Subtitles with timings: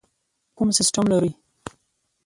[0.57, 1.31] کوم سیسټم لرئ؟